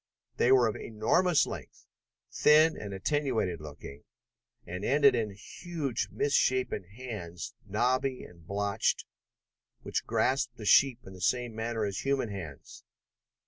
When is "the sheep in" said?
10.57-11.13